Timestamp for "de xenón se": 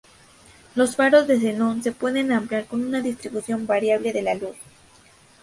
1.27-1.91